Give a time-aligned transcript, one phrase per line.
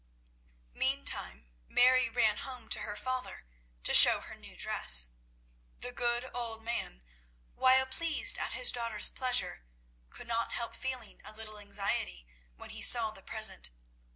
[0.73, 3.45] Meantime Mary ran home to her father
[3.83, 5.13] to show her new dress.
[5.77, 7.03] The good old man,
[7.53, 9.61] while pleased at his daughter's pleasure,
[10.09, 12.25] could not help feeling a little anxiety
[12.55, 13.69] when he saw the present.